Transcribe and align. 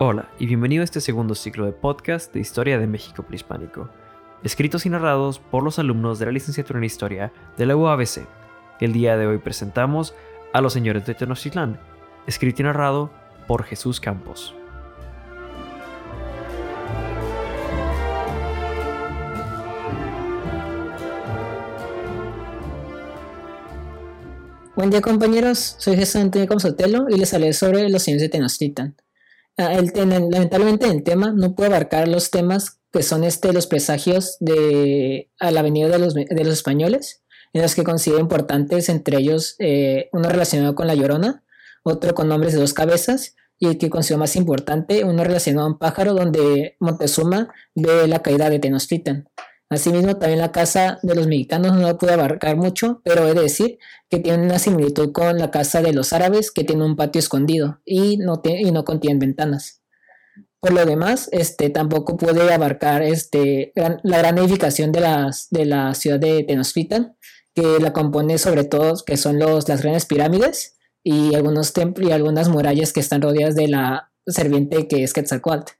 Hola 0.00 0.30
y 0.38 0.46
bienvenido 0.46 0.82
a 0.82 0.84
este 0.84 1.00
segundo 1.00 1.34
ciclo 1.34 1.66
de 1.66 1.72
podcast 1.72 2.32
de 2.32 2.38
Historia 2.38 2.78
de 2.78 2.86
México 2.86 3.24
Prehispánico, 3.24 3.90
escritos 4.44 4.86
y 4.86 4.90
narrados 4.90 5.40
por 5.40 5.64
los 5.64 5.80
alumnos 5.80 6.20
de 6.20 6.26
la 6.26 6.30
licenciatura 6.30 6.78
en 6.78 6.84
Historia 6.84 7.32
de 7.56 7.66
la 7.66 7.74
UABC. 7.74 8.24
El 8.78 8.92
día 8.92 9.16
de 9.16 9.26
hoy 9.26 9.38
presentamos 9.38 10.14
a 10.52 10.60
los 10.60 10.72
señores 10.72 11.04
de 11.04 11.14
Tenochtitlán, 11.14 11.80
escrito 12.28 12.62
y 12.62 12.66
narrado 12.66 13.10
por 13.48 13.64
Jesús 13.64 13.98
Campos. 13.98 14.54
Buen 24.76 24.90
día 24.90 25.00
compañeros, 25.00 25.74
soy 25.78 25.96
Jesús 25.96 26.20
Antonio 26.20 27.06
y 27.08 27.18
les 27.18 27.34
hablaré 27.34 27.52
sobre 27.52 27.88
los 27.88 28.04
señores 28.04 28.22
de 28.22 28.28
Tenochtitlan. 28.28 28.94
Ah, 29.58 29.82
lamentablemente 29.82 30.86
el 30.86 31.02
tema 31.02 31.32
no 31.32 31.56
puede 31.56 31.70
abarcar 31.70 32.06
los 32.06 32.30
temas 32.30 32.78
que 32.92 33.02
son 33.02 33.24
este, 33.24 33.52
los 33.52 33.66
presagios 33.66 34.36
de 34.38 35.30
a 35.40 35.50
la 35.50 35.62
venida 35.62 35.88
de 35.88 35.98
los, 35.98 36.14
de 36.14 36.44
los 36.44 36.54
españoles, 36.54 37.24
en 37.52 37.62
los 37.62 37.74
que 37.74 37.82
considero 37.82 38.20
importantes 38.20 38.88
entre 38.88 39.18
ellos 39.18 39.56
eh, 39.58 40.08
uno 40.12 40.28
relacionado 40.28 40.76
con 40.76 40.86
la 40.86 40.94
Llorona, 40.94 41.42
otro 41.82 42.14
con 42.14 42.28
nombres 42.28 42.52
de 42.52 42.60
dos 42.60 42.72
cabezas, 42.72 43.34
y 43.58 43.66
el 43.66 43.78
que 43.78 43.90
considero 43.90 44.20
más 44.20 44.36
importante, 44.36 45.02
uno 45.02 45.24
relacionado 45.24 45.66
a 45.66 45.70
un 45.70 45.78
pájaro 45.78 46.14
donde 46.14 46.76
Montezuma 46.78 47.52
ve 47.74 48.06
la 48.06 48.20
caída 48.20 48.50
de 48.50 48.60
Tenochtitlan. 48.60 49.28
Asimismo, 49.70 50.16
también 50.16 50.40
la 50.40 50.50
casa 50.50 50.98
de 51.02 51.14
los 51.14 51.26
mexicanos 51.26 51.74
no 51.74 51.82
la 51.82 51.98
pude 51.98 52.12
abarcar 52.12 52.56
mucho, 52.56 53.02
pero 53.04 53.28
he 53.28 53.34
de 53.34 53.42
decir 53.42 53.78
que 54.08 54.18
tiene 54.18 54.42
una 54.44 54.58
similitud 54.58 55.12
con 55.12 55.36
la 55.38 55.50
casa 55.50 55.82
de 55.82 55.92
los 55.92 56.14
árabes, 56.14 56.50
que 56.50 56.64
tiene 56.64 56.84
un 56.84 56.96
patio 56.96 57.18
escondido 57.18 57.80
y 57.84 58.16
no, 58.16 58.40
y 58.44 58.70
no 58.72 58.84
contiene 58.84 59.20
ventanas. 59.20 59.82
Por 60.60 60.72
lo 60.72 60.84
demás, 60.86 61.28
este, 61.32 61.70
tampoco 61.70 62.16
pude 62.16 62.52
abarcar 62.52 63.02
este, 63.02 63.72
la 64.02 64.18
gran 64.18 64.38
edificación 64.38 64.90
de, 64.90 65.00
las, 65.00 65.48
de 65.50 65.66
la 65.66 65.94
ciudad 65.94 66.18
de 66.18 66.42
Tenochtitlan, 66.44 67.16
que 67.54 67.78
la 67.78 67.92
compone 67.92 68.38
sobre 68.38 68.64
todo, 68.64 68.94
que 69.04 69.16
son 69.16 69.38
los, 69.38 69.68
las 69.68 69.82
grandes 69.82 70.06
pirámides 70.06 70.78
y 71.04 71.34
algunos 71.34 71.74
templos 71.74 72.08
y 72.08 72.12
algunas 72.12 72.48
murallas 72.48 72.92
que 72.92 73.00
están 73.00 73.22
rodeadas 73.22 73.54
de 73.54 73.68
la 73.68 74.10
serpiente 74.26 74.88
que 74.88 75.04
es 75.04 75.12
Quetzalcoatl. 75.12 75.77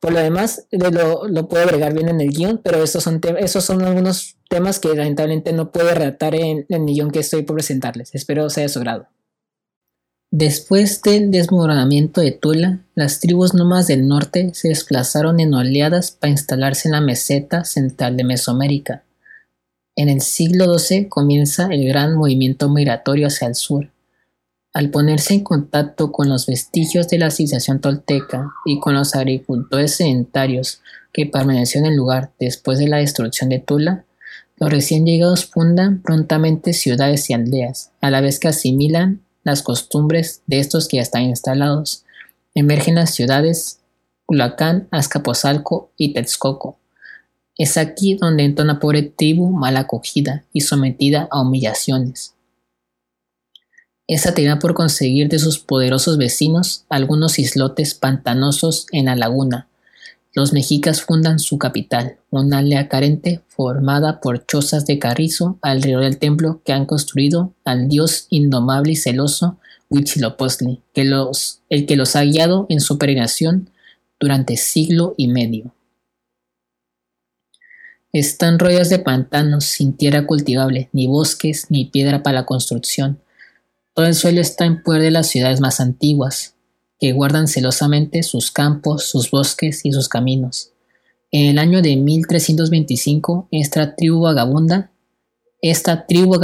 Por 0.00 0.12
lo 0.12 0.20
demás, 0.20 0.66
lo, 0.70 1.26
lo 1.26 1.48
puedo 1.48 1.64
agregar 1.64 1.94
bien 1.94 2.08
en 2.08 2.20
el 2.20 2.30
guion, 2.30 2.60
pero 2.62 2.82
esos 2.82 3.02
son, 3.02 3.20
esos 3.38 3.64
son 3.64 3.82
algunos 3.82 4.36
temas 4.48 4.78
que 4.78 4.94
lamentablemente 4.94 5.52
no 5.52 5.72
puedo 5.72 5.92
redactar 5.94 6.34
en, 6.34 6.66
el 6.68 6.86
guion 6.86 7.10
que 7.10 7.20
estoy 7.20 7.42
por 7.42 7.56
presentarles. 7.56 8.14
Espero 8.14 8.48
sea 8.50 8.64
de 8.64 8.68
su 8.68 8.80
grado. 8.80 9.08
Después 10.30 11.02
del 11.02 11.30
desmoronamiento 11.30 12.20
de 12.20 12.32
Tula, 12.32 12.80
las 12.94 13.20
tribus 13.20 13.54
nómadas 13.54 13.86
del 13.86 14.06
norte 14.06 14.50
se 14.54 14.68
desplazaron 14.68 15.40
en 15.40 15.54
oleadas 15.54 16.10
para 16.10 16.32
instalarse 16.32 16.88
en 16.88 16.92
la 16.92 17.00
meseta 17.00 17.64
central 17.64 18.16
de 18.16 18.24
Mesoamérica. 18.24 19.04
En 19.94 20.10
el 20.10 20.20
siglo 20.20 20.78
XII 20.78 21.08
comienza 21.08 21.68
el 21.70 21.86
gran 21.86 22.16
movimiento 22.16 22.68
migratorio 22.68 23.28
hacia 23.28 23.48
el 23.48 23.54
sur, 23.54 23.90
al 24.76 24.90
ponerse 24.90 25.32
en 25.32 25.42
contacto 25.42 26.12
con 26.12 26.28
los 26.28 26.44
vestigios 26.44 27.08
de 27.08 27.16
la 27.16 27.30
civilización 27.30 27.80
tolteca 27.80 28.50
y 28.66 28.78
con 28.78 28.92
los 28.92 29.14
agricultores 29.14 29.94
sedentarios 29.94 30.82
que 31.14 31.24
permanecieron 31.24 31.86
en 31.86 31.92
el 31.92 31.96
lugar 31.96 32.32
después 32.38 32.78
de 32.78 32.86
la 32.86 32.98
destrucción 32.98 33.48
de 33.48 33.58
Tula, 33.58 34.04
los 34.58 34.70
recién 34.70 35.06
llegados 35.06 35.46
fundan 35.46 36.02
prontamente 36.02 36.74
ciudades 36.74 37.30
y 37.30 37.32
aldeas, 37.32 37.90
a 38.02 38.10
la 38.10 38.20
vez 38.20 38.38
que 38.38 38.48
asimilan 38.48 39.22
las 39.44 39.62
costumbres 39.62 40.42
de 40.46 40.58
estos 40.58 40.88
que 40.88 40.98
ya 40.98 41.02
están 41.04 41.22
instalados. 41.22 42.04
Emergen 42.54 42.96
las 42.96 43.14
ciudades 43.14 43.78
Culacán, 44.26 44.88
Azcapotzalco 44.90 45.90
y 45.96 46.12
Texcoco. 46.12 46.76
Es 47.56 47.78
aquí 47.78 48.18
donde 48.20 48.44
entra 48.44 48.62
una 48.62 48.78
pobre 48.78 49.04
tribu 49.04 49.48
mal 49.52 49.78
acogida 49.78 50.44
y 50.52 50.60
sometida 50.60 51.28
a 51.30 51.40
humillaciones 51.40 52.35
esa 54.08 54.34
tenía 54.34 54.58
por 54.58 54.74
conseguir 54.74 55.28
de 55.28 55.38
sus 55.38 55.58
poderosos 55.58 56.16
vecinos 56.16 56.84
algunos 56.88 57.38
islotes 57.38 57.94
pantanosos 57.94 58.86
en 58.92 59.06
la 59.06 59.16
laguna. 59.16 59.68
Los 60.32 60.52
mexicas 60.52 61.00
fundan 61.00 61.38
su 61.38 61.58
capital, 61.58 62.18
una 62.30 62.58
aldea 62.58 62.88
carente 62.88 63.40
formada 63.48 64.20
por 64.20 64.46
chozas 64.46 64.86
de 64.86 64.98
carrizo 64.98 65.58
alrededor 65.60 66.04
del 66.04 66.18
templo 66.18 66.60
que 66.64 66.72
han 66.72 66.84
construido 66.84 67.52
al 67.64 67.88
dios 67.88 68.26
indomable 68.30 68.92
y 68.92 68.96
celoso 68.96 69.58
Huitzilopochtli, 69.88 70.82
que 70.92 71.04
los, 71.04 71.60
el 71.68 71.86
que 71.86 71.96
los 71.96 72.16
ha 72.16 72.22
guiado 72.22 72.66
en 72.68 72.80
su 72.80 72.98
peregrinación 72.98 73.70
durante 74.20 74.56
siglo 74.56 75.14
y 75.16 75.28
medio. 75.28 75.74
Están 78.12 78.58
rodeados 78.58 78.88
de 78.88 78.98
pantanos 78.98 79.64
sin 79.64 79.94
tierra 79.94 80.26
cultivable, 80.26 80.90
ni 80.92 81.06
bosques, 81.06 81.66
ni 81.70 81.86
piedra 81.86 82.22
para 82.22 82.40
la 82.40 82.46
construcción 82.46 83.20
todo 83.96 84.04
el 84.04 84.14
suelo 84.14 84.42
está 84.42 84.66
en 84.66 84.82
poder 84.82 85.00
de 85.00 85.10
las 85.10 85.28
ciudades 85.28 85.62
más 85.62 85.80
antiguas, 85.80 86.54
que 87.00 87.12
guardan 87.12 87.48
celosamente 87.48 88.22
sus 88.22 88.50
campos, 88.50 89.08
sus 89.08 89.30
bosques 89.30 89.86
y 89.86 89.92
sus 89.92 90.10
caminos. 90.10 90.72
En 91.30 91.46
el 91.46 91.58
año 91.58 91.80
de 91.80 91.96
1325, 91.96 93.48
esta 93.52 93.96
tribu 93.96 94.20
vagabunda, 94.20 94.90
esta 95.62 96.06
tribu 96.06 96.38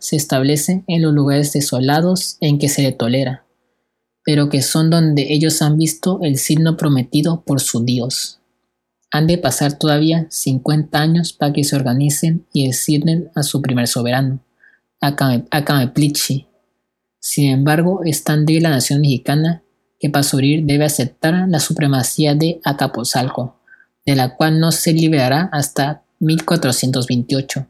se 0.00 0.16
establece 0.16 0.82
en 0.88 1.02
los 1.02 1.14
lugares 1.14 1.52
desolados 1.52 2.38
en 2.40 2.58
que 2.58 2.68
se 2.68 2.82
le 2.82 2.90
tolera, 2.90 3.46
pero 4.24 4.48
que 4.48 4.60
son 4.60 4.90
donde 4.90 5.32
ellos 5.32 5.62
han 5.62 5.78
visto 5.78 6.18
el 6.22 6.38
signo 6.38 6.76
prometido 6.76 7.42
por 7.42 7.60
su 7.60 7.84
Dios. 7.84 8.40
Han 9.12 9.28
de 9.28 9.38
pasar 9.38 9.78
todavía 9.78 10.26
50 10.28 10.98
años 10.98 11.32
para 11.32 11.52
que 11.52 11.62
se 11.62 11.76
organicen 11.76 12.48
y 12.52 12.66
designen 12.66 13.30
a 13.36 13.44
su 13.44 13.62
primer 13.62 13.86
soberano, 13.86 14.40
Acameplichi, 15.00 16.48
sin 17.28 17.48
embargo, 17.48 18.02
es 18.04 18.22
tan 18.22 18.46
débil 18.46 18.62
la 18.62 18.70
nación 18.70 19.00
mexicana 19.00 19.64
que 19.98 20.08
para 20.08 20.22
subir 20.22 20.64
debe 20.64 20.84
aceptar 20.84 21.48
la 21.48 21.58
supremacía 21.58 22.36
de 22.36 22.60
Acapulco, 22.62 23.56
de 24.06 24.14
la 24.14 24.36
cual 24.36 24.60
no 24.60 24.70
se 24.70 24.92
liberará 24.92 25.50
hasta 25.52 26.04
1428. 26.20 27.66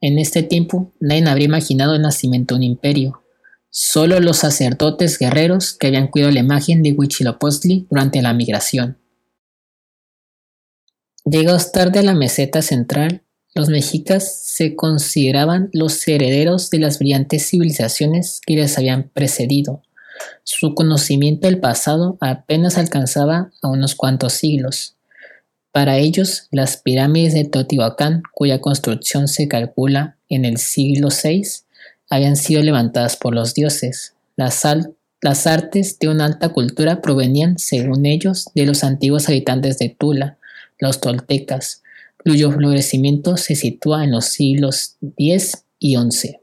En 0.00 0.18
este 0.18 0.42
tiempo, 0.42 0.92
nadie 0.98 1.28
habría 1.28 1.46
imaginado 1.46 1.94
el 1.94 2.02
nacimiento 2.02 2.54
de 2.54 2.58
un 2.58 2.62
imperio. 2.64 3.22
Solo 3.70 4.18
los 4.18 4.38
sacerdotes 4.38 5.16
guerreros 5.16 5.72
que 5.72 5.86
habían 5.86 6.08
cuidado 6.08 6.32
la 6.32 6.40
imagen 6.40 6.82
de 6.82 6.90
Huitzilopochtli 6.90 7.86
durante 7.88 8.20
la 8.20 8.34
migración. 8.34 8.98
Llegados 11.24 11.70
tarde 11.70 12.00
a 12.00 12.02
la 12.02 12.14
meseta 12.14 12.62
central, 12.62 13.22
los 13.54 13.68
mexicas 13.68 14.40
se 14.44 14.76
consideraban 14.76 15.70
los 15.72 16.06
herederos 16.06 16.70
de 16.70 16.78
las 16.78 16.98
brillantes 16.98 17.48
civilizaciones 17.48 18.40
que 18.46 18.54
les 18.54 18.78
habían 18.78 19.08
precedido. 19.08 19.82
Su 20.44 20.74
conocimiento 20.74 21.46
del 21.46 21.58
pasado 21.58 22.16
apenas 22.20 22.78
alcanzaba 22.78 23.50
a 23.62 23.68
unos 23.68 23.94
cuantos 23.94 24.34
siglos. 24.34 24.96
Para 25.72 25.98
ellos, 25.98 26.48
las 26.50 26.76
pirámides 26.76 27.34
de 27.34 27.44
Teotihuacán, 27.44 28.22
cuya 28.34 28.60
construcción 28.60 29.28
se 29.28 29.48
calcula 29.48 30.16
en 30.28 30.44
el 30.44 30.58
siglo 30.58 31.08
VI, 31.08 31.42
habían 32.08 32.36
sido 32.36 32.62
levantadas 32.62 33.16
por 33.16 33.34
los 33.34 33.54
dioses. 33.54 34.14
Las, 34.36 34.62
las 35.20 35.46
artes 35.46 35.98
de 35.98 36.08
una 36.08 36.24
alta 36.24 36.50
cultura 36.50 37.00
provenían, 37.00 37.58
según 37.58 38.06
ellos, 38.06 38.46
de 38.54 38.66
los 38.66 38.82
antiguos 38.82 39.28
habitantes 39.28 39.78
de 39.78 39.90
Tula, 39.90 40.38
los 40.78 41.00
toltecas, 41.00 41.82
cuyo 42.24 42.50
florecimiento 42.50 43.36
se 43.36 43.54
sitúa 43.54 44.04
en 44.04 44.12
los 44.12 44.26
siglos 44.26 44.96
X 45.16 45.64
y 45.78 45.96
XI. 45.96 46.36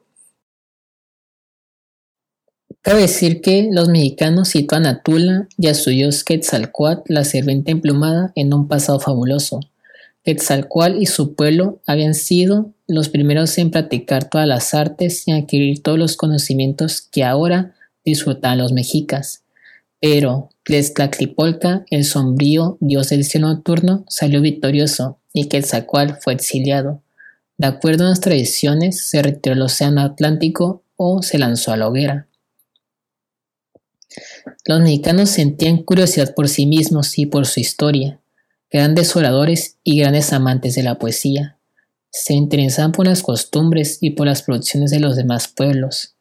Cabe 2.81 3.01
decir 3.01 3.41
que 3.41 3.69
los 3.71 3.89
mexicanos 3.89 4.47
sitúan 4.49 4.85
a 4.85 5.03
Tula 5.03 5.47
y 5.57 5.67
a 5.67 5.73
su 5.73 5.89
dios 5.89 6.23
Quetzalcoatl, 6.23 7.13
la 7.13 7.25
serpiente 7.25 7.71
emplumada, 7.71 8.31
en 8.35 8.53
un 8.53 8.67
pasado 8.67 8.99
fabuloso. 8.99 9.59
Quetzalcoatl 10.23 11.01
y 11.01 11.05
su 11.05 11.35
pueblo 11.35 11.81
habían 11.85 12.13
sido 12.13 12.73
los 12.87 13.09
primeros 13.09 13.57
en 13.57 13.71
practicar 13.71 14.29
todas 14.29 14.47
las 14.47 14.73
artes 14.73 15.27
y 15.27 15.31
adquirir 15.31 15.83
todos 15.83 15.99
los 15.99 16.15
conocimientos 16.15 17.01
que 17.01 17.25
ahora 17.25 17.75
disfrutan 18.05 18.57
los 18.57 18.71
mexicas. 18.71 19.43
Pero 19.99 20.49
Tlaclipolca, 20.63 21.85
el 21.89 22.05
sombrío 22.05 22.77
dios 22.79 23.09
del 23.09 23.23
cielo 23.25 23.47
nocturno, 23.47 24.05
salió 24.07 24.41
victorioso 24.41 25.19
y 25.37 25.47
Quetzalcoatl 25.47 26.15
fue 26.21 26.33
exiliado. 26.33 27.01
De 27.57 27.67
acuerdo 27.67 28.05
a 28.05 28.09
las 28.09 28.21
tradiciones, 28.21 29.01
se 29.01 29.21
retiró 29.21 29.55
al 29.55 29.61
Océano 29.61 30.01
Atlántico 30.01 30.83
o 30.95 31.21
se 31.23 31.37
lanzó 31.37 31.71
a 31.71 31.77
la 31.77 31.87
hoguera. 31.87 32.27
Los 34.65 34.81
mexicanos 34.81 35.29
sentían 35.29 35.83
curiosidad 35.83 36.33
por 36.35 36.49
sí 36.49 36.65
mismos 36.65 37.17
y 37.17 37.25
por 37.25 37.45
su 37.45 37.59
historia, 37.59 38.19
grandes 38.71 39.15
oradores 39.15 39.77
y 39.83 39.99
grandes 39.99 40.33
amantes 40.33 40.75
de 40.75 40.83
la 40.83 40.99
poesía. 40.99 41.57
Se 42.09 42.33
interesaban 42.33 42.91
por 42.91 43.05
las 43.05 43.21
costumbres 43.21 43.99
y 44.01 44.11
por 44.11 44.27
las 44.27 44.43
producciones 44.43 44.91
de 44.91 44.99
los 44.99 45.15
demás 45.15 45.47
pueblos. 45.47 46.13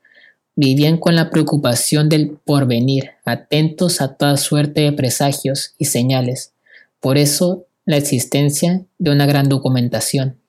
vivían 0.59 0.97
con 0.97 1.15
la 1.15 1.29
preocupación 1.29 2.09
del 2.09 2.31
porvenir, 2.31 3.11
atentos 3.27 4.01
a 4.01 4.15
toda 4.15 4.39
suerte 4.39 4.81
de 4.81 4.93
presagios 4.93 5.75
y 5.77 5.85
señales. 5.85 6.55
Por 6.99 7.19
eso 7.19 7.66
la 7.87 7.97
existencia 7.97 8.85
de 8.99 9.11
una 9.13 9.27
gran 9.27 9.49
documentación. 9.49 10.41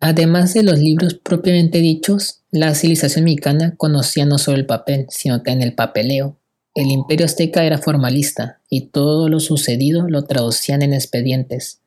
Además 0.00 0.54
de 0.54 0.62
los 0.62 0.78
libros 0.78 1.14
propiamente 1.14 1.78
dichos, 1.78 2.40
la 2.50 2.74
civilización 2.74 3.24
mexicana 3.24 3.74
conocía 3.76 4.24
no 4.24 4.38
solo 4.38 4.56
el 4.56 4.66
papel, 4.66 5.06
sino 5.10 5.42
también 5.42 5.62
el 5.62 5.74
papeleo. 5.74 6.38
El 6.74 6.90
imperio 6.90 7.26
azteca 7.26 7.64
era 7.64 7.78
formalista 7.78 8.60
y 8.68 8.88
todo 8.88 9.28
lo 9.28 9.40
sucedido 9.40 10.08
lo 10.08 10.24
traducían 10.24 10.82
en 10.82 10.94
expedientes. 10.94 11.80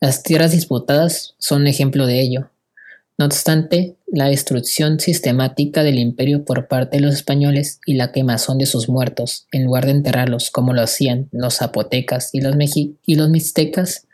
Las 0.00 0.22
tierras 0.22 0.52
disputadas 0.52 1.34
son 1.38 1.62
un 1.62 1.66
ejemplo 1.66 2.06
de 2.06 2.20
ello. 2.20 2.50
No 3.18 3.26
obstante, 3.26 3.95
la 4.06 4.26
destrucción 4.26 5.00
sistemática 5.00 5.82
del 5.82 5.98
imperio 5.98 6.44
por 6.44 6.68
parte 6.68 6.98
de 6.98 7.02
los 7.04 7.14
españoles 7.14 7.80
y 7.86 7.94
la 7.94 8.12
quemazón 8.12 8.58
de 8.58 8.66
sus 8.66 8.88
muertos, 8.88 9.46
en 9.52 9.64
lugar 9.64 9.86
de 9.86 9.92
enterrarlos 9.92 10.50
como 10.50 10.72
lo 10.72 10.82
hacían 10.82 11.28
los 11.32 11.56
zapotecas 11.56 12.30
y 12.32 12.40
los, 12.40 12.54
y 12.76 13.14
los 13.14 13.28
mixtecas, 13.28 14.06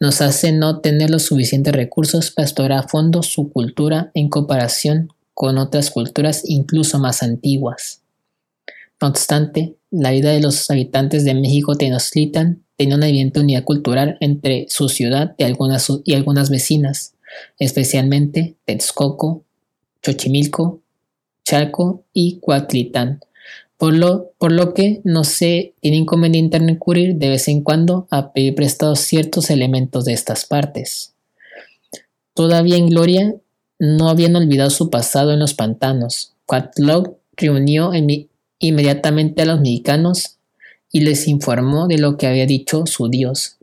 nos 0.00 0.20
hace 0.20 0.52
no 0.52 0.80
tener 0.80 1.10
los 1.10 1.24
suficientes 1.24 1.74
recursos 1.74 2.30
para 2.30 2.46
explorar 2.46 2.78
a 2.78 2.88
fondo 2.88 3.22
su 3.22 3.52
cultura 3.52 4.10
en 4.14 4.28
comparación 4.28 5.12
con 5.34 5.58
otras 5.58 5.90
culturas 5.90 6.42
incluso 6.44 6.98
más 6.98 7.22
antiguas. 7.22 8.02
No 9.00 9.08
obstante, 9.08 9.76
la 9.90 10.10
vida 10.10 10.30
de 10.30 10.40
los 10.40 10.70
habitantes 10.70 11.24
de 11.24 11.34
México 11.34 11.76
Tenochtitlan 11.76 12.62
tenía 12.76 12.96
una 12.96 13.08
evidente 13.08 13.40
unidad 13.40 13.64
cultural 13.64 14.16
entre 14.20 14.66
su 14.68 14.88
ciudad 14.88 15.34
y 15.38 15.44
algunas, 15.44 15.90
y 16.04 16.14
algunas 16.14 16.50
vecinas 16.50 17.14
especialmente 17.58 18.56
Texcoco, 18.64 19.44
Xochimilco, 20.02 20.80
Chalco 21.44 22.04
y 22.12 22.38
Cuatlitán, 22.38 23.20
por 23.76 23.94
lo, 23.94 24.32
por 24.38 24.52
lo 24.52 24.74
que 24.74 25.00
no 25.04 25.24
se 25.24 25.74
tiene 25.80 25.96
inconveniente 25.96 26.58
en 26.58 26.68
recurrir 26.68 27.16
de 27.16 27.30
vez 27.30 27.48
en 27.48 27.62
cuando 27.62 28.06
a 28.10 28.32
pedir 28.32 28.54
prestados 28.54 29.00
ciertos 29.00 29.50
elementos 29.50 30.04
de 30.04 30.12
estas 30.12 30.44
partes. 30.44 31.14
Todavía 32.34 32.76
en 32.76 32.88
gloria, 32.88 33.34
no 33.78 34.10
habían 34.10 34.36
olvidado 34.36 34.70
su 34.70 34.90
pasado 34.90 35.32
en 35.32 35.40
los 35.40 35.54
pantanos. 35.54 36.34
Cuauhtémoc 36.46 37.16
reunió 37.36 37.92
inmediatamente 38.58 39.42
a 39.42 39.46
los 39.46 39.60
mexicanos 39.60 40.36
y 40.92 41.00
les 41.00 41.26
informó 41.26 41.88
de 41.88 41.98
lo 41.98 42.16
que 42.16 42.26
había 42.26 42.46
dicho 42.46 42.84
su 42.86 43.08
dios, 43.08 43.56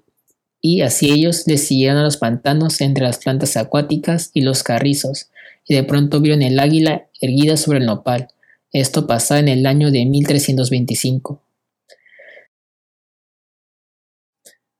y 0.62 0.82
así 0.82 1.12
ellos 1.12 1.44
le 1.48 1.58
siguieron 1.58 1.98
a 1.98 2.04
los 2.04 2.18
pantanos 2.18 2.82
entre 2.82 3.04
las 3.04 3.20
plantas 3.20 3.58
acuáticas 3.58 4.32
y 4.34 4.42
los 4.42 4.64
carrizos, 4.64 5.30
y 5.68 5.76
de 5.76 5.84
pronto 5.84 6.22
vieron 6.22 6.42
el 6.42 6.60
águila 6.60 7.08
erguida 7.22 7.58
sobre 7.58 7.80
el 7.80 7.86
nopal. 7.86 8.30
Esto 8.72 9.08
pasaba 9.08 9.40
en 9.40 9.48
el 9.48 9.66
año 9.66 9.92
de 9.92 10.06
1325. 10.06 11.42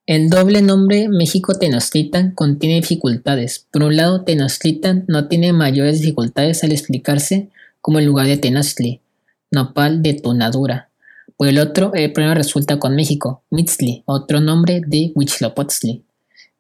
El 0.06 0.30
doble 0.30 0.62
nombre 0.62 1.10
México 1.10 1.54
Tenochtitlan 1.54 2.32
contiene 2.32 2.76
dificultades. 2.76 3.68
Por 3.72 3.84
un 3.84 3.98
lado, 3.98 4.24
Tenochtitlan 4.24 5.04
no 5.10 5.28
tiene 5.28 5.52
mayores 5.52 6.00
dificultades 6.00 6.64
al 6.64 6.72
explicarse 6.72 7.50
como 7.82 8.00
el 8.00 8.06
lugar 8.06 8.28
de 8.28 8.38
Tenochtli, 8.38 9.02
nopal 9.52 10.02
de 10.02 10.14
tonadura, 10.14 10.87
por 11.38 11.48
el 11.48 11.60
otro, 11.60 11.94
el 11.94 12.12
problema 12.12 12.34
resulta 12.34 12.80
con 12.80 12.96
México, 12.96 13.44
Mitzli, 13.52 14.04
otro 14.06 14.42
nombre 14.42 14.82
de 14.86 15.12
Huitzilopochtli. 15.16 16.04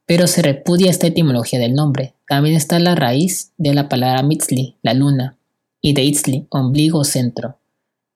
Pero 0.06 0.27
se 0.27 0.41
repudia 0.41 0.89
esta 0.89 1.07
etimología 1.07 1.59
del 1.59 1.74
nombre. 1.74 2.13
También 2.27 2.56
está 2.56 2.79
la 2.79 2.95
raíz 2.95 3.51
de 3.57 3.74
la 3.74 3.89
palabra 3.89 4.21
Mitzli, 4.24 4.77
la 4.83 4.94
luna, 4.94 5.35
y 5.81 5.94
de 5.94 6.03
Itzli, 6.03 6.45
ombligo 6.50 7.03
centro. 7.03 7.57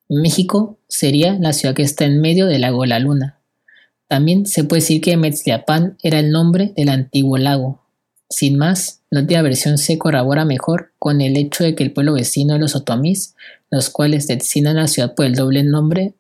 México 0.08 0.78
sería 0.88 1.34
la 1.40 1.54
ciudad 1.54 1.74
que 1.74 1.84
está 1.84 2.06
en 2.06 2.20
medio 2.20 2.46
del 2.46 2.62
lago 2.62 2.86
La 2.86 3.00
Luna. 3.00 3.40
También 4.10 4.46
se 4.46 4.66
puede 4.66 4.82
decir 4.82 5.00
que 5.00 5.16
Metzliapan 5.16 5.98
era 6.04 6.20
el 6.20 6.32
nombre 6.32 6.74
del 6.76 6.90
antiguo 6.90 7.38
lago. 7.38 7.80
Sin 8.30 8.58
más, 8.58 9.00
la 9.10 9.22
última 9.22 9.42
versión 9.42 9.78
se 9.78 9.98
corrobora 9.98 10.44
mejor 10.44 10.92
con 11.00 11.22
el 11.22 11.38
hecho 11.38 11.64
de 11.64 11.76
que 11.76 11.84
el 11.84 11.94
pueblo 11.94 12.14
vecino 12.14 12.54
de 12.54 12.60
los 12.60 12.76
otomís, 12.76 13.36
los 13.70 13.90
cuales 13.90 14.28
designan 14.28 14.76
la 14.76 14.90
ciudad 14.90 15.16
por 15.16 15.26
el 15.26 15.36
doble 15.36 15.64
nombre, 15.64 16.14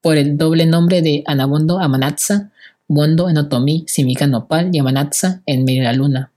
por 0.00 0.16
el 0.16 0.36
doble 0.36 0.66
nombre 0.66 1.02
de 1.02 1.22
Anabondo 1.26 1.80
Amanatza, 1.80 2.50
Bondo 2.88 3.28
en 3.28 3.36
otomí 3.36 3.84
significa 3.86 4.26
nopal 4.26 4.70
y 4.72 4.78
Amanatza 4.78 5.42
en 5.44 5.64
medio 5.64 5.82
de 5.82 5.88
la 5.88 5.92
luna. 5.92 6.32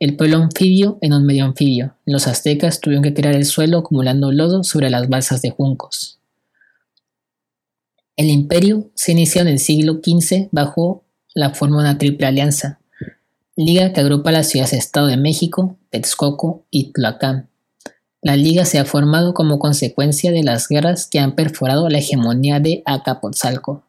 El 0.00 0.16
pueblo 0.16 0.38
anfibio 0.38 0.98
en 1.00 1.12
un 1.12 1.24
medio 1.24 1.44
anfibio. 1.44 1.94
Los 2.04 2.26
aztecas 2.26 2.80
tuvieron 2.80 3.04
que 3.04 3.14
crear 3.14 3.36
el 3.36 3.44
suelo 3.44 3.78
acumulando 3.78 4.32
lodo 4.32 4.64
sobre 4.64 4.90
las 4.90 5.08
balsas 5.08 5.42
de 5.42 5.50
juncos. 5.50 6.18
El 8.16 8.26
imperio 8.26 8.90
se 8.94 9.12
inició 9.12 9.42
en 9.42 9.48
el 9.48 9.60
siglo 9.60 10.00
XV 10.02 10.48
bajo 10.50 11.04
la 11.34 11.50
forma 11.50 11.76
de 11.76 11.88
una 11.88 11.98
triple 11.98 12.26
alianza, 12.26 12.80
liga 13.56 13.92
que 13.92 14.00
agrupa 14.00 14.32
las 14.32 14.48
ciudades-estado 14.48 15.06
de 15.06 15.16
México, 15.16 15.76
Texcoco 15.90 16.64
y 16.70 16.92
Tlacán, 16.92 17.48
la 18.24 18.36
liga 18.36 18.64
se 18.64 18.78
ha 18.78 18.86
formado 18.86 19.34
como 19.34 19.58
consecuencia 19.58 20.32
de 20.32 20.42
las 20.42 20.66
guerras 20.66 21.06
que 21.06 21.18
han 21.20 21.34
perforado 21.34 21.90
la 21.90 21.98
hegemonía 21.98 22.58
de 22.58 22.82
Acapotzalco. 22.86 23.84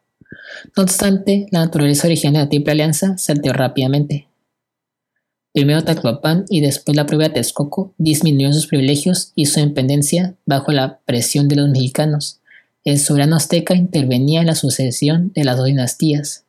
No 0.76 0.82
obstante, 0.82 1.46
la 1.50 1.60
naturaleza 1.60 2.06
original 2.06 2.34
de 2.34 2.38
la 2.40 2.48
Triple 2.50 2.72
Alianza 2.72 3.16
se 3.16 3.32
alteró 3.32 3.54
rápidamente. 3.54 4.28
Primero 5.54 5.82
Taclopan 5.84 6.44
y 6.50 6.60
después 6.60 6.94
la 6.94 7.06
propia 7.06 7.32
Texcoco 7.32 7.94
disminuyó 7.96 8.52
sus 8.52 8.66
privilegios 8.66 9.32
y 9.34 9.46
su 9.46 9.58
independencia 9.58 10.34
bajo 10.44 10.70
la 10.70 11.00
presión 11.06 11.48
de 11.48 11.56
los 11.56 11.70
mexicanos. 11.70 12.40
El 12.84 13.00
soberano 13.00 13.36
azteca 13.36 13.74
intervenía 13.74 14.40
en 14.40 14.48
la 14.48 14.54
sucesión 14.54 15.32
de 15.34 15.44
las 15.44 15.56
dos 15.56 15.66
dinastías. 15.66 16.45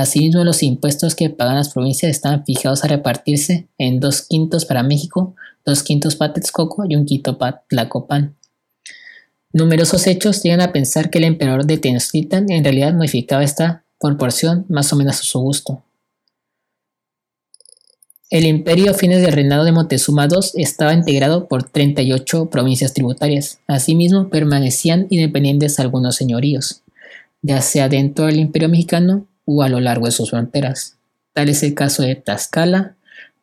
Asimismo, 0.00 0.44
los 0.44 0.62
impuestos 0.62 1.14
que 1.14 1.28
pagaban 1.28 1.58
las 1.58 1.68
provincias 1.68 2.10
estaban 2.10 2.46
fijados 2.46 2.84
a 2.84 2.88
repartirse 2.88 3.68
en 3.76 4.00
dos 4.00 4.22
quintos 4.22 4.64
para 4.64 4.82
México, 4.82 5.34
dos 5.66 5.82
quintos 5.82 6.16
para 6.16 6.32
Texcoco 6.32 6.84
y 6.88 6.96
un 6.96 7.04
quinto 7.04 7.36
para 7.36 7.64
Tlacopan. 7.68 8.34
Numerosos 9.52 10.06
hechos 10.06 10.42
llegan 10.42 10.62
a 10.62 10.72
pensar 10.72 11.10
que 11.10 11.18
el 11.18 11.24
emperador 11.24 11.66
de 11.66 11.76
Tenochtitlan 11.76 12.50
en 12.50 12.64
realidad 12.64 12.94
modificaba 12.94 13.44
esta 13.44 13.84
proporción 14.00 14.64
más 14.70 14.90
o 14.94 14.96
menos 14.96 15.20
a 15.20 15.22
su 15.22 15.38
gusto. 15.38 15.82
El 18.30 18.46
imperio 18.46 18.92
a 18.92 18.94
fines 18.94 19.20
del 19.20 19.32
reinado 19.32 19.64
de 19.64 19.72
Montezuma 19.72 20.28
II 20.30 20.62
estaba 20.62 20.94
integrado 20.94 21.46
por 21.46 21.64
38 21.64 22.48
provincias 22.48 22.94
tributarias. 22.94 23.58
Asimismo, 23.66 24.30
permanecían 24.30 25.08
independientes 25.10 25.78
algunos 25.78 26.16
señoríos, 26.16 26.80
ya 27.42 27.60
sea 27.60 27.90
dentro 27.90 28.26
del 28.26 28.38
imperio 28.38 28.70
mexicano 28.70 29.26
a 29.62 29.68
lo 29.68 29.80
largo 29.80 30.06
de 30.06 30.12
sus 30.12 30.30
fronteras. 30.30 30.96
Tal 31.32 31.48
es 31.48 31.62
el 31.62 31.74
caso 31.74 32.02
de 32.02 32.16
Tlaxcala, 32.16 32.96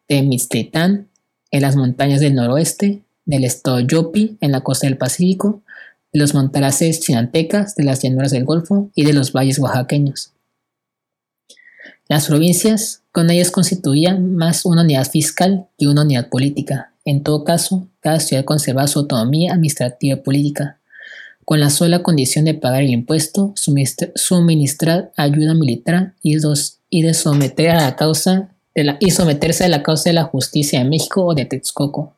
de 0.08 0.22
Mixtitán, 0.22 1.08
en 1.52 1.62
las 1.62 1.76
montañas 1.76 2.20
del 2.20 2.36
noroeste, 2.36 3.02
del 3.26 3.44
estado 3.44 3.80
Yopi, 3.80 4.38
en 4.42 4.52
la 4.52 4.62
costa 4.62 4.88
del 4.88 4.98
Pacífico, 4.98 5.62
de 6.14 6.20
los 6.20 6.34
montaraces 6.34 7.02
chinantecas, 7.02 7.76
de 7.76 7.84
las 7.84 8.02
llanuras 8.02 8.32
del 8.32 8.46
Golfo 8.46 8.90
y 8.96 9.06
de 9.06 9.14
los 9.14 9.34
valles 9.34 9.60
oaxaqueños. 9.60 10.32
Las 12.10 12.28
provincias 12.28 13.04
con 13.12 13.30
ellas 13.30 13.52
constituían 13.52 14.36
más 14.36 14.66
una 14.66 14.84
unidad 14.84 15.10
fiscal 15.10 15.68
que 15.78 15.88
una 15.88 16.04
unidad 16.04 16.30
política. 16.30 16.94
En 17.04 17.22
todo 17.24 17.44
caso, 17.44 17.88
cada 18.00 18.20
ciudad 18.20 18.46
conservaba 18.46 18.88
su 18.88 19.00
autonomía 19.00 19.54
administrativa 19.54 20.18
y 20.18 20.22
política, 20.22 20.80
con 21.48 21.62
la 21.62 21.70
sola 21.70 22.04
condición 22.04 22.44
de 22.44 22.56
pagar 22.56 22.84
el 22.84 22.90
impuesto, 22.90 23.54
suministrar 23.56 25.14
ayuda 25.16 25.54
militar 25.54 26.14
y, 26.22 26.36
de 27.02 27.14
someter 27.14 27.70
a 27.70 27.76
la 27.76 27.96
causa 27.96 28.54
y 29.00 29.12
someterse 29.12 29.64
a 29.64 29.70
la 29.70 29.82
causa 29.82 30.10
de 30.10 30.16
la 30.16 30.26
justicia 30.26 30.80
de 30.80 30.90
México 30.90 31.26
o 31.26 31.36
de 31.36 31.46
Texcoco. 31.46 32.18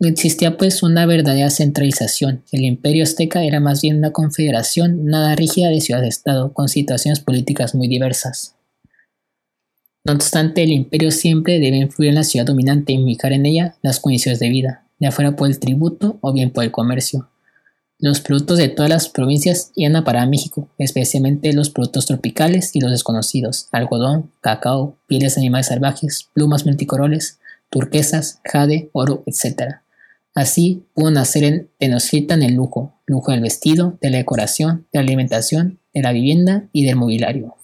No 0.00 0.08
existía 0.08 0.56
pues 0.56 0.82
una 0.82 1.06
verdadera 1.06 1.48
centralización. 1.48 2.42
El 2.50 2.64
imperio 2.64 3.04
azteca 3.04 3.44
era 3.44 3.60
más 3.60 3.82
bien 3.82 3.98
una 3.98 4.10
confederación 4.10 5.04
nada 5.04 5.36
rígida 5.36 5.68
de 5.68 5.80
ciudades-estado, 5.80 6.52
con 6.52 6.68
situaciones 6.68 7.20
políticas 7.20 7.72
muy 7.76 7.86
diversas. 7.86 8.56
No 10.04 10.12
obstante, 10.12 10.64
el 10.64 10.72
imperio 10.72 11.12
siempre 11.12 11.60
debe 11.60 11.76
influir 11.76 12.08
en 12.08 12.16
la 12.16 12.24
ciudad 12.24 12.46
dominante 12.46 12.94
y 12.94 13.04
fijar 13.04 13.32
en 13.32 13.46
ella 13.46 13.76
las 13.82 14.00
condiciones 14.00 14.40
de 14.40 14.48
vida, 14.48 14.88
ya 14.98 15.12
fuera 15.12 15.36
por 15.36 15.46
el 15.46 15.60
tributo 15.60 16.18
o 16.20 16.32
bien 16.32 16.50
por 16.50 16.64
el 16.64 16.72
comercio. 16.72 17.28
Los 17.98 18.20
productos 18.20 18.58
de 18.58 18.68
todas 18.68 18.90
las 18.90 19.08
provincias 19.08 19.72
iban 19.74 19.96
a 19.96 20.04
parar 20.04 20.24
a 20.24 20.28
México, 20.28 20.68
especialmente 20.76 21.54
los 21.54 21.70
productos 21.70 22.04
tropicales 22.04 22.76
y 22.76 22.80
los 22.80 22.90
desconocidos, 22.90 23.68
algodón, 23.72 24.32
cacao, 24.42 24.98
pieles 25.06 25.34
de 25.34 25.40
animales 25.40 25.68
salvajes, 25.68 26.28
plumas 26.34 26.66
multicolores, 26.66 27.38
turquesas, 27.70 28.40
jade, 28.44 28.90
oro, 28.92 29.22
etc. 29.24 29.76
Así 30.34 30.84
pudo 30.92 31.10
nacer 31.10 31.44
en 31.44 31.70
Tenochtitlan 31.78 32.42
el 32.42 32.52
lujo, 32.52 33.00
lujo 33.06 33.32
del 33.32 33.40
vestido, 33.40 33.96
de 34.02 34.10
la 34.10 34.18
decoración, 34.18 34.86
de 34.92 34.98
la 34.98 35.00
alimentación, 35.00 35.78
de 35.94 36.02
la 36.02 36.12
vivienda 36.12 36.68
y 36.72 36.84
del 36.84 36.96
mobiliario. 36.96 37.56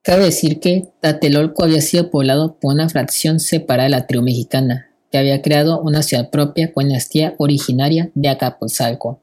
Cabe 0.00 0.24
decir 0.24 0.60
que 0.60 0.88
Tlatelolco 1.02 1.64
había 1.64 1.82
sido 1.82 2.10
poblado 2.10 2.58
por 2.58 2.72
una 2.72 2.88
fracción 2.88 3.38
separada 3.38 3.84
de 3.84 3.90
la 3.90 4.06
tribu 4.06 4.22
mexicana, 4.22 4.85
que 5.10 5.18
había 5.18 5.42
creado 5.42 5.80
una 5.80 6.02
ciudad 6.02 6.30
propia 6.30 6.72
con 6.72 6.86
dinastía 6.86 7.34
originaria 7.38 8.10
de 8.14 8.28
Acapulco. 8.28 9.20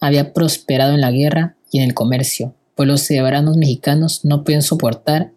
Había 0.00 0.32
prosperado 0.32 0.94
en 0.94 1.00
la 1.00 1.10
guerra 1.10 1.56
y 1.70 1.78
en 1.78 1.84
el 1.84 1.94
comercio, 1.94 2.54
pues 2.74 2.86
los 2.86 3.02
ciudadanos 3.02 3.56
mexicanos 3.56 4.24
no 4.24 4.44
podían 4.44 4.62
soportar 4.62 5.32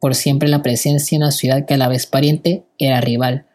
por 0.00 0.14
siempre 0.14 0.48
la 0.48 0.62
presencia 0.62 1.16
en 1.16 1.22
una 1.22 1.30
ciudad 1.30 1.64
que 1.64 1.74
a 1.74 1.78
la 1.78 1.88
vez 1.88 2.06
pariente 2.06 2.64
era 2.78 3.00
rival. 3.00 3.46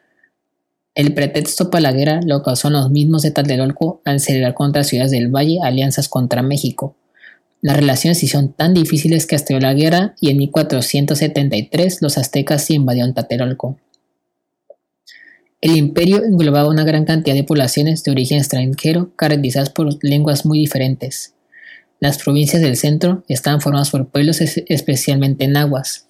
El 0.96 1.14
pretexto 1.14 1.70
para 1.70 1.82
la 1.82 1.92
guerra 1.92 2.22
lo 2.26 2.42
causó 2.42 2.70
los 2.70 2.90
mismos 2.90 3.22
de 3.22 3.32
Tlatelolco 3.32 4.02
al 4.04 4.20
celebrar 4.20 4.54
contra 4.54 4.84
ciudades 4.84 5.12
del 5.12 5.30
Valle 5.30 5.60
alianzas 5.62 6.10
contra 6.10 6.42
México. 6.42 6.96
Las 7.62 7.76
relaciones 7.76 8.20
se 8.20 8.28
hicieron 8.28 8.54
tan 8.54 8.74
difíciles 8.74 9.26
que 9.26 9.36
estalló 9.36 9.60
la 9.60 9.74
guerra 9.74 10.16
y 10.22 10.30
en 10.30 10.38
1473 10.38 12.02
los 12.02 12.18
aztecas 12.18 12.70
invadieron 12.72 13.14
Tlatelolco. 13.14 13.78
El 15.60 15.76
imperio 15.76 16.24
englobaba 16.24 16.70
una 16.70 16.84
gran 16.84 17.06
cantidad 17.06 17.36
de 17.36 17.44
poblaciones 17.44 18.04
de 18.04 18.12
origen 18.12 18.38
extranjero 18.38 19.12
caracterizadas 19.16 19.72
por 19.72 19.90
lenguas 20.04 20.46
muy 20.46 20.60
diferentes. 20.60 21.34
Las 22.00 22.20
provincias 22.20 22.62
del 22.62 22.78
centro 22.78 23.24
estaban 23.28 23.60
formadas 23.60 23.90
por 23.90 24.08
pueblos 24.08 24.40
especialmente 24.40 25.48
nahuas, 25.48 26.06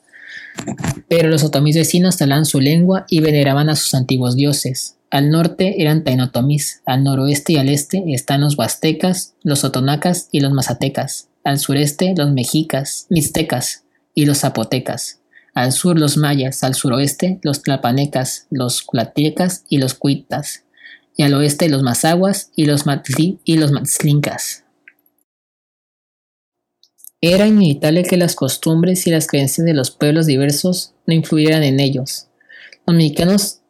pero 1.08 1.30
los 1.30 1.44
otomís 1.44 1.78
vecinos 1.78 2.22
hablaban 2.22 2.46
su 2.46 2.60
lengua 2.60 3.06
y 3.10 3.22
veneraban 3.22 3.70
a 3.70 3.78
sus 3.78 3.94
antiguos 3.94 4.36
dioses. 4.36 4.98
Al 5.10 5.30
norte 5.30 5.82
eran 5.82 6.04
tainotomís, 6.04 6.82
al 6.86 7.06
noroeste 7.06 7.54
y 7.54 7.56
al 7.56 7.70
este 7.70 8.04
están 8.08 8.42
los 8.42 8.58
huastecas, 8.58 9.36
los 9.44 9.64
otonacas 9.64 10.28
y 10.34 10.42
los 10.42 10.52
mazatecas, 10.52 11.30
al 11.46 11.60
sureste 11.60 12.14
los 12.18 12.34
mexicas, 12.34 13.08
mixtecas 13.10 13.86
y 14.14 14.26
los 14.26 14.40
zapotecas, 14.40 15.22
al 15.58 15.72
sur 15.72 16.00
los 16.00 16.18
mayas, 16.18 16.64
al 16.64 16.76
suroeste 16.76 17.40
los 17.42 17.64
tlapanecas, 17.64 18.46
los 18.52 18.84
culatecas 18.84 19.64
y 19.68 19.80
los 19.80 19.96
cuitas, 19.96 20.66
y 21.16 21.24
al 21.24 21.34
oeste 21.34 21.68
los 21.68 21.82
mazaguas 21.82 22.52
y 22.56 22.66
los, 22.66 22.86
matli 22.86 23.40
y 23.44 23.58
los 23.58 23.72
matzlincas. 23.72 24.66
Era 27.22 27.48
inevitable 27.48 28.04
que 28.04 28.18
las 28.18 28.36
costumbres 28.36 29.08
y 29.08 29.10
las 29.10 29.26
creencias 29.26 29.66
de 29.66 29.74
los 29.74 29.90
pueblos 29.90 30.28
diversos 30.28 30.94
no 31.08 31.16
influyeran 31.16 31.64
en 31.64 31.80
ellos. 31.80 32.28
Los 32.86 32.96
mexicanos 32.96 33.62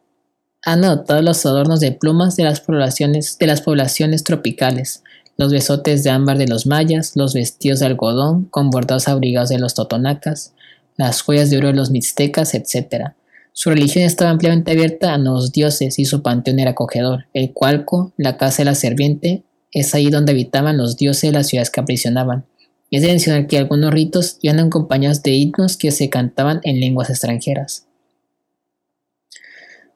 han 0.66 0.84
adoptado 0.84 1.22
los 1.22 1.46
adornos 1.46 1.80
de 1.80 1.92
plumas 1.92 2.36
de 2.36 2.44
las 2.44 2.60
poblaciones, 2.60 3.38
de 3.38 3.46
las 3.46 3.62
poblaciones 3.62 4.24
tropicales, 4.24 5.04
los 5.38 5.50
besotes 5.50 6.04
de 6.04 6.10
ámbar 6.10 6.36
de 6.36 6.48
los 6.48 6.66
mayas, 6.66 7.16
los 7.16 7.32
vestidos 7.32 7.80
de 7.80 7.86
algodón 7.86 8.44
con 8.44 8.68
bordados 8.68 9.08
abrigados 9.08 9.48
de 9.48 9.58
los 9.58 9.72
totonacas, 9.72 10.52
las 10.98 11.22
joyas 11.22 11.48
de 11.48 11.56
oro 11.56 11.68
de 11.68 11.74
los 11.74 11.90
mixtecas, 11.90 12.54
etc. 12.54 13.12
Su 13.52 13.70
religión 13.70 14.04
estaba 14.04 14.30
ampliamente 14.30 14.72
abierta 14.72 15.14
a 15.14 15.18
nuevos 15.18 15.52
dioses 15.52 15.98
y 15.98 16.04
su 16.04 16.22
panteón 16.22 16.58
era 16.58 16.72
acogedor. 16.72 17.26
El 17.32 17.52
cualco, 17.54 18.12
la 18.18 18.36
casa 18.36 18.58
de 18.58 18.66
la 18.66 18.74
serviente, 18.74 19.44
es 19.72 19.94
ahí 19.94 20.10
donde 20.10 20.32
habitaban 20.32 20.76
los 20.76 20.96
dioses 20.96 21.30
de 21.30 21.32
las 21.32 21.46
ciudades 21.46 21.70
que 21.70 21.80
aprisionaban. 21.80 22.44
Es 22.90 23.02
de 23.02 23.08
mencionar 23.08 23.46
que 23.46 23.58
algunos 23.58 23.92
ritos 23.92 24.38
iban 24.42 24.58
acompañados 24.60 25.22
de 25.22 25.32
himnos 25.32 25.76
que 25.76 25.90
se 25.92 26.10
cantaban 26.10 26.60
en 26.64 26.80
lenguas 26.80 27.10
extranjeras. 27.10 27.86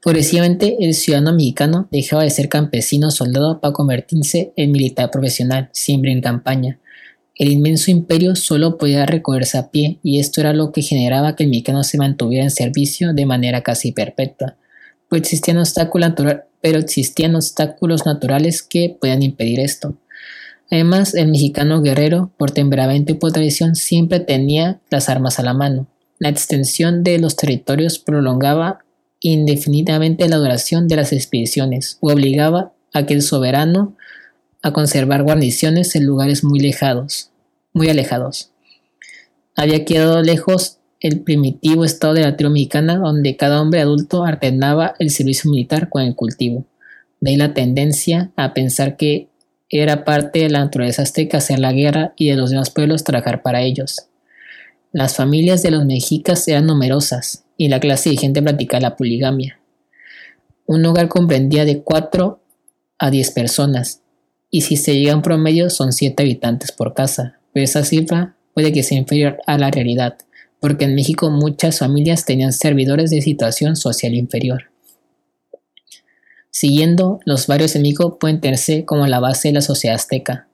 Progresivamente, 0.02 0.76
el 0.80 0.94
ciudadano 0.94 1.32
mexicano 1.32 1.88
dejaba 1.90 2.24
de 2.24 2.30
ser 2.30 2.48
campesino 2.48 3.10
soldado 3.10 3.60
para 3.60 3.72
convertirse 3.72 4.52
en 4.56 4.72
militar 4.72 5.10
profesional, 5.10 5.70
siempre 5.72 6.12
en 6.12 6.20
campaña. 6.20 6.80
El 7.34 7.50
inmenso 7.50 7.90
imperio 7.90 8.36
solo 8.36 8.76
podía 8.76 9.06
recorrerse 9.06 9.58
a 9.58 9.70
pie, 9.70 9.98
y 10.02 10.20
esto 10.20 10.40
era 10.40 10.52
lo 10.52 10.70
que 10.70 10.82
generaba 10.82 11.34
que 11.34 11.44
el 11.44 11.50
mexicano 11.50 11.82
se 11.82 11.98
mantuviera 11.98 12.44
en 12.44 12.50
servicio 12.50 13.14
de 13.14 13.26
manera 13.26 13.62
casi 13.62 13.92
perpetua, 13.92 14.56
pues 15.08 15.22
existían 15.22 15.58
obstáculos, 15.58 16.12
pero 16.60 16.78
existían 16.78 17.34
obstáculos 17.34 18.04
naturales 18.06 18.62
que 18.62 18.96
podían 19.00 19.22
impedir 19.22 19.60
esto. 19.60 19.96
Además, 20.70 21.14
el 21.14 21.28
mexicano 21.28 21.82
guerrero, 21.82 22.30
por 22.38 22.50
temperamento 22.50 23.12
y 23.12 23.16
por 23.16 23.32
tradición, 23.32 23.76
siempre 23.76 24.20
tenía 24.20 24.80
las 24.90 25.08
armas 25.08 25.38
a 25.38 25.42
la 25.42 25.52
mano. 25.52 25.86
La 26.18 26.28
extensión 26.28 27.02
de 27.02 27.18
los 27.18 27.36
territorios 27.36 27.98
prolongaba 27.98 28.78
indefinidamente 29.20 30.28
la 30.28 30.36
duración 30.36 30.88
de 30.88 30.96
las 30.96 31.12
expediciones 31.12 31.98
o 32.00 32.12
obligaba 32.12 32.72
a 32.92 33.06
que 33.06 33.14
el 33.14 33.22
soberano 33.22 33.96
a 34.62 34.72
conservar 34.72 35.24
guarniciones 35.24 35.94
en 35.96 36.06
lugares 36.06 36.44
muy 36.44 36.60
lejados, 36.60 37.30
muy 37.72 37.90
alejados. 37.90 38.52
Había 39.56 39.84
quedado 39.84 40.22
lejos 40.22 40.78
el 41.00 41.20
primitivo 41.20 41.84
estado 41.84 42.14
de 42.14 42.22
la 42.22 42.36
tribu 42.36 42.52
mexicana 42.52 42.96
donde 42.96 43.36
cada 43.36 43.60
hombre 43.60 43.80
adulto 43.80 44.24
alternaba 44.24 44.94
el 45.00 45.10
servicio 45.10 45.50
militar 45.50 45.88
con 45.88 46.02
el 46.02 46.14
cultivo. 46.14 46.64
De 47.20 47.30
ahí 47.30 47.36
la 47.36 47.54
tendencia 47.54 48.30
a 48.36 48.54
pensar 48.54 48.96
que 48.96 49.28
era 49.68 50.04
parte 50.04 50.40
de 50.40 50.50
la 50.50 50.60
naturaleza 50.60 51.02
azteca 51.02 51.38
hacer 51.38 51.58
la 51.58 51.72
guerra 51.72 52.14
y 52.16 52.30
de 52.30 52.36
los 52.36 52.50
demás 52.50 52.70
pueblos 52.70 53.04
trabajar 53.04 53.42
para 53.42 53.62
ellos. 53.62 54.06
Las 54.92 55.16
familias 55.16 55.62
de 55.62 55.70
los 55.70 55.86
mexicas 55.86 56.46
eran 56.46 56.66
numerosas 56.66 57.44
y 57.56 57.68
la 57.68 57.80
clase 57.80 58.10
dirigente 58.10 58.42
practicaba 58.42 58.82
la 58.82 58.96
poligamia. 58.96 59.58
Un 60.66 60.84
hogar 60.84 61.08
comprendía 61.08 61.64
de 61.64 61.82
4 61.82 62.40
a 62.98 63.10
10 63.10 63.30
personas 63.32 64.01
y 64.54 64.60
si 64.60 64.76
se 64.76 64.94
llega 64.94 65.14
a 65.14 65.16
un 65.16 65.22
promedio 65.22 65.70
son 65.70 65.92
7 65.92 66.22
habitantes 66.22 66.70
por 66.70 66.92
casa, 66.92 67.40
pero 67.52 67.64
esa 67.64 67.84
cifra 67.84 68.36
puede 68.54 68.70
que 68.70 68.82
sea 68.82 68.98
inferior 68.98 69.38
a 69.46 69.56
la 69.56 69.70
realidad, 69.70 70.18
porque 70.60 70.84
en 70.84 70.94
México 70.94 71.30
muchas 71.30 71.78
familias 71.78 72.26
tenían 72.26 72.52
servidores 72.52 73.10
de 73.10 73.22
situación 73.22 73.76
social 73.76 74.14
inferior. 74.14 74.70
Siguiendo, 76.50 77.18
los 77.24 77.46
barrios 77.46 77.74
en 77.76 77.82
México 77.82 78.18
pueden 78.18 78.42
tenerse 78.42 78.84
como 78.84 79.06
la 79.06 79.20
base 79.20 79.48
de 79.48 79.54
la 79.54 79.62
sociedad 79.62 79.96
azteca. 79.96 80.48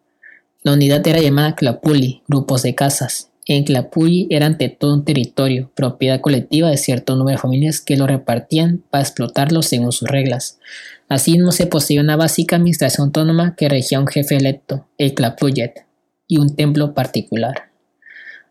La 0.62 0.74
unidad 0.74 1.04
era 1.04 1.20
llamada 1.20 1.56
Clapuli, 1.56 2.22
grupos 2.28 2.62
de 2.62 2.76
casas. 2.76 3.30
En 3.46 3.64
Clapuli 3.64 4.28
era 4.30 4.46
ante 4.46 4.68
todo 4.68 4.94
un 4.94 5.04
territorio, 5.04 5.72
propiedad 5.74 6.20
colectiva 6.20 6.70
de 6.70 6.76
cierto 6.76 7.16
número 7.16 7.36
de 7.36 7.42
familias 7.42 7.80
que 7.80 7.96
lo 7.96 8.06
repartían 8.06 8.84
para 8.90 9.02
explotarlo 9.02 9.62
según 9.62 9.90
sus 9.90 10.08
reglas. 10.08 10.60
No 11.08 11.52
se 11.52 11.66
poseía 11.66 12.00
una 12.00 12.16
básica 12.16 12.56
administración 12.56 13.06
autónoma 13.06 13.54
que 13.56 13.68
regía 13.68 14.00
un 14.00 14.06
jefe 14.06 14.36
electo, 14.36 14.86
el 14.98 15.14
Clapuyet, 15.14 15.86
y 16.26 16.38
un 16.38 16.54
templo 16.54 16.94
particular. 16.94 17.70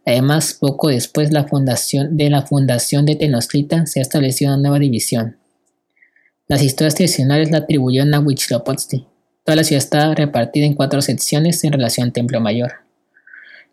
Además, 0.05 0.57
poco 0.59 0.89
después 0.89 1.31
la 1.31 1.43
fundación, 1.43 2.17
de 2.17 2.29
la 2.29 2.41
fundación 2.41 3.05
de 3.05 3.15
Tenochtitlan 3.15 3.87
se 3.87 4.01
estableció 4.01 4.47
una 4.47 4.57
nueva 4.57 4.79
división, 4.79 5.37
las 6.49 6.63
historias 6.63 6.95
tradicionales 6.95 7.51
la 7.51 7.57
atribuyeron 7.57 8.13
a 8.13 8.21
Huitzilopochtli. 8.21 9.05
Toda 9.43 9.57
la 9.57 9.65
ciudad 9.65 9.83
estaba 9.83 10.15
repartida 10.15 10.65
en 10.65 10.75
cuatro 10.75 11.01
secciones 11.01 11.61
en 11.65 11.73
relación 11.73 12.05
al 12.05 12.13
Templo 12.13 12.39
Mayor. 12.39 12.71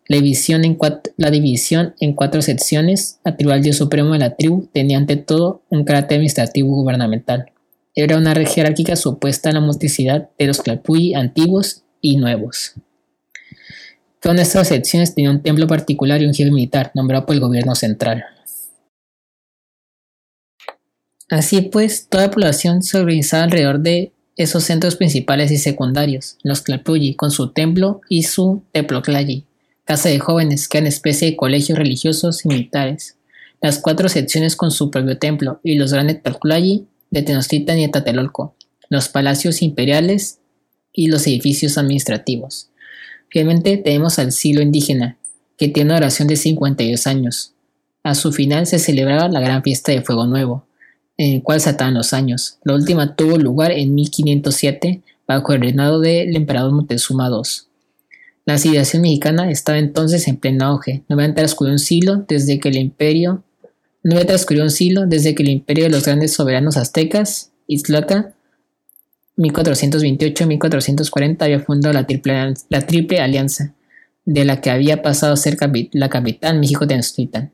La 0.09 0.17
división, 0.17 0.65
en 0.65 0.75
cuatro, 0.75 1.13
la 1.15 1.31
división 1.31 1.95
en 2.01 2.13
cuatro 2.13 2.41
secciones 2.41 3.19
atribuida 3.23 3.55
al 3.55 3.63
dios 3.63 3.77
supremo 3.77 4.11
de 4.11 4.19
la 4.19 4.35
tribu 4.35 4.67
tenía 4.73 4.97
ante 4.97 5.15
todo 5.15 5.63
un 5.69 5.85
carácter 5.85 6.17
administrativo 6.17 6.67
gubernamental. 6.67 7.53
Era 7.95 8.17
una 8.17 8.33
red 8.33 8.47
jerárquica 8.47 8.97
supuesta 8.97 9.49
a 9.49 9.53
la 9.53 9.61
multiplicidad 9.61 10.29
de 10.37 10.47
los 10.47 10.61
Clapuyi 10.61 11.13
antiguos 11.13 11.83
y 12.01 12.17
nuevos. 12.17 12.73
Cada 14.19 14.41
estas 14.41 14.67
secciones 14.67 15.15
tenía 15.15 15.31
un 15.31 15.41
templo 15.41 15.65
particular 15.65 16.21
y 16.21 16.25
un 16.25 16.33
jefe 16.33 16.51
militar 16.51 16.91
nombrado 16.93 17.25
por 17.25 17.35
el 17.35 17.41
gobierno 17.41 17.73
central. 17.75 18.25
Así 21.29 21.61
pues, 21.61 22.07
toda 22.09 22.25
la 22.25 22.31
población 22.31 22.83
se 22.83 22.99
organizaba 22.99 23.43
alrededor 23.43 23.79
de 23.79 24.11
esos 24.35 24.63
centros 24.63 24.95
principales 24.95 25.51
y 25.51 25.57
secundarios, 25.57 26.37
los 26.43 26.63
Tlalpulli, 26.63 27.15
con 27.15 27.31
su 27.31 27.53
templo 27.53 28.01
y 28.09 28.23
su 28.23 28.63
Teploclayi, 28.73 29.45
casa 29.85 30.09
de 30.09 30.19
jóvenes, 30.19 30.67
que 30.67 30.79
eran 30.79 30.87
especie 30.87 31.29
de 31.29 31.37
colegios 31.37 31.77
religiosos 31.77 32.43
y 32.43 32.49
militares, 32.49 33.17
las 33.61 33.79
cuatro 33.79 34.09
secciones 34.09 34.55
con 34.55 34.71
su 34.71 34.91
propio 34.91 35.17
templo 35.17 35.61
y 35.63 35.75
los 35.75 35.93
grandes 35.93 36.21
Tlalpulayi 36.21 36.87
de 37.15 37.23
Tenochtitlan 37.23 37.79
y 37.79 37.87
Tlatelolco, 37.87 38.55
los 38.89 39.07
palacios 39.07 39.61
imperiales 39.61 40.39
y 40.91 41.07
los 41.07 41.25
edificios 41.27 41.77
administrativos. 41.77 42.69
Finalmente 43.29 43.77
tenemos 43.77 44.19
al 44.19 44.33
siglo 44.33 44.61
indígena, 44.61 45.17
que 45.57 45.69
tiene 45.69 45.91
una 45.91 45.99
duración 45.99 46.27
de 46.27 46.35
52 46.35 47.07
años. 47.07 47.53
A 48.03 48.15
su 48.15 48.33
final 48.33 48.67
se 48.67 48.79
celebraba 48.79 49.29
la 49.29 49.39
gran 49.39 49.63
fiesta 49.63 49.93
de 49.93 50.01
Fuego 50.01 50.27
Nuevo, 50.27 50.67
en 51.15 51.35
el 51.35 51.41
cual 51.41 51.61
se 51.61 51.69
ataban 51.69 51.93
los 51.93 52.11
años. 52.11 52.57
La 52.65 52.75
última 52.75 53.15
tuvo 53.15 53.37
lugar 53.37 53.71
en 53.71 53.95
1507 53.95 55.01
bajo 55.25 55.53
el 55.53 55.61
reinado 55.61 56.01
del 56.01 56.35
emperador 56.35 56.73
Montezuma 56.73 57.29
II. 57.29 57.41
La 58.45 58.57
civilización 58.57 59.03
mexicana 59.03 59.49
estaba 59.49 59.77
entonces 59.77 60.27
en 60.27 60.35
pleno 60.35 60.65
auge. 60.65 61.03
No 61.07 61.15
había 61.15 61.33
transcurrido 61.33 61.75
un 61.75 61.79
siglo 61.79 62.25
desde 62.27 62.59
que 62.59 62.67
el 62.67 62.75
imperio 62.75 63.43
no 64.05 64.13
había 64.13 64.27
transcurrido 64.27 64.63
un 64.65 64.69
siglo 64.69 65.07
desde 65.07 65.33
que 65.33 65.41
el 65.41 65.49
imperio 65.49 65.85
de 65.85 65.89
los 65.89 66.05
grandes 66.05 66.31
soberanos 66.31 66.77
aztecas, 66.77 67.49
Itzlaca, 67.65 68.35
1428-1440, 69.35 71.41
había 71.41 71.59
fundado 71.59 71.91
la 71.91 72.05
triple, 72.05 72.53
alianza, 73.19 73.73
de 74.23 74.45
la 74.45 74.61
que 74.61 74.69
había 74.69 75.01
pasado 75.01 75.33
a 75.33 75.37
ser 75.37 75.57
la 75.91 76.09
capital 76.09 76.59
México 76.59 76.85
Tenochtitlan. 76.85 77.51